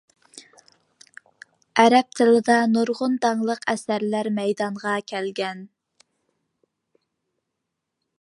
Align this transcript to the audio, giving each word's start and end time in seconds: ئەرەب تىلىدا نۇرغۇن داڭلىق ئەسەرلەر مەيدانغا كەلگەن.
ئەرەب 1.81 2.15
تىلىدا 2.19 2.55
نۇرغۇن 2.71 3.17
داڭلىق 3.25 3.61
ئەسەرلەر 3.73 4.31
مەيدانغا 4.39 4.95
كەلگەن. 5.13 5.65